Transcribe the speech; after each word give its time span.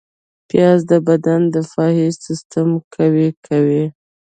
پیاز 0.49 0.79
د 0.91 0.93
بدن 1.07 1.41
دفاعي 1.57 2.07
سیستم 2.25 2.67
قوي 2.95 3.29
کوي 3.47 3.85